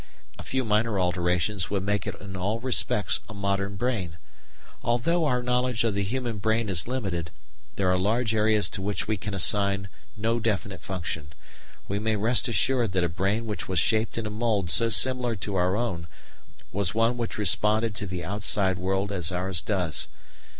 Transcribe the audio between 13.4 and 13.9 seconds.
which was